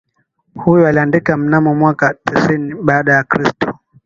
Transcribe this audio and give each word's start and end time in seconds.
huyu 0.65 0.87
aliandika 0.87 1.37
mnamo 1.37 1.75
mwaka 1.75 2.13
tisini 2.13 2.75
baada 2.83 3.13
ya 3.13 3.23
kristo 3.23 3.77